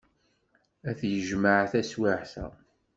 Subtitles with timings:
[0.89, 2.45] Ad t-yejmeɛ taswiɛt-a.